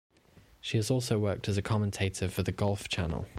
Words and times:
She 0.59 0.77
has 0.77 0.89
also 0.89 1.19
worked 1.19 1.47
as 1.47 1.57
a 1.59 1.61
commentator 1.61 2.27
for 2.27 2.41
the 2.41 2.51
Golf 2.51 2.89
Channel. 2.89 3.27